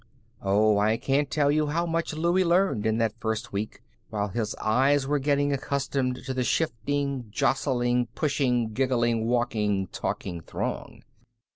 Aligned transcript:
Oh, 0.41 0.79
I 0.79 0.97
can't 0.97 1.29
tell 1.29 1.51
you 1.51 1.67
how 1.67 1.85
much 1.85 2.15
Louie 2.15 2.43
learned 2.43 2.87
in 2.87 2.97
that 2.97 3.19
first 3.19 3.53
week 3.53 3.83
while 4.09 4.29
his 4.29 4.55
eyes 4.55 5.05
were 5.05 5.19
getting 5.19 5.53
accustomed 5.53 6.23
to 6.25 6.33
the 6.33 6.43
shifting, 6.43 7.27
jostling, 7.29 8.07
pushing, 8.15 8.73
giggling, 8.73 9.27
walking, 9.27 9.85
talking 9.89 10.41
throng. 10.41 11.03